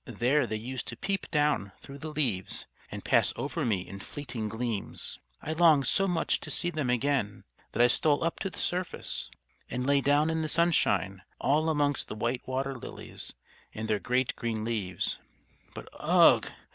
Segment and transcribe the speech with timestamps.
[0.05, 4.49] There they used to peep down through the leaves and pass over me in fleeting
[4.49, 5.19] gleams.
[5.43, 7.43] I longed so much to see them again
[7.73, 9.29] that I stole up to the surface,
[9.69, 13.33] and lay down in the sunshine all amongst the white water lilies
[13.75, 15.19] and their great green leaves.
[15.75, 16.49] But, ugh!